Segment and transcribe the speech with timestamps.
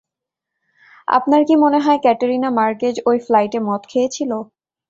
[1.07, 4.31] আপনার কী মনে হয় ক্যাটেরিনা মার্কেজ ওই ফ্লাইটে মদ খেয়েছিল?